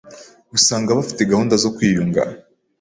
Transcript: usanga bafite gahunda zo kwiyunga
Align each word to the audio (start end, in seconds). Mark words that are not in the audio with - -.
usanga 0.57 0.97
bafite 0.97 1.21
gahunda 1.31 1.55
zo 1.63 1.69
kwiyunga 1.75 2.21